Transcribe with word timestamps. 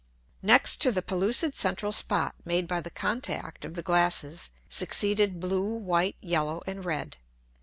Next 0.41 0.77
to 0.81 0.91
the 0.91 1.03
pellucid 1.03 1.53
central 1.53 1.91
Spot 1.91 2.33
made 2.43 2.67
by 2.67 2.81
the 2.81 2.89
contact 2.89 3.63
of 3.63 3.75
the 3.75 3.83
Glasses 3.83 4.49
succeeded 4.67 5.39
blue, 5.39 5.77
white, 5.77 6.15
yellow, 6.21 6.63
and 6.65 6.83
red. 6.83 7.17